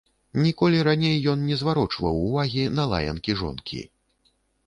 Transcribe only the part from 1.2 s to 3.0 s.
ён не зварочваў увагі на